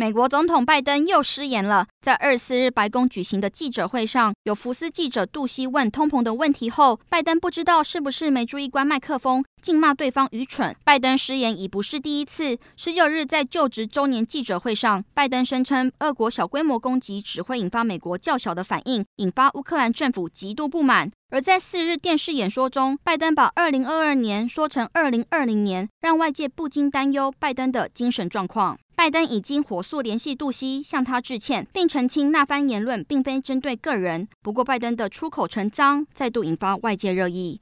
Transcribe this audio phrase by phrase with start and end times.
[0.00, 1.86] 美国总统拜登又失言了。
[2.00, 10.74] 在二十四日白宫举行的记者会上，有福斯记者杜西问通膨的问题后，拜登不知道是不是没注意关麦克风，竟骂对方愚蠢。
[10.84, 12.56] 拜登失言已不是第一次。
[12.78, 21.10] 十九日在就职周年记者会上，拜登声称俄国小规模攻击只会引发美国较小的反应，引发乌克兰政府极度不满。
[21.30, 28.78] 而在四日电视演说中，拜登把二零二二年说成二零二零年，让外界不禁担忧拜登的精神状况。
[29.00, 34.28] 拜登已经火速联系杜西，向他致歉，并澄清那番言论并非针对个人。
[34.42, 37.58] 不过，拜登的出口成脏再度引发外界热议。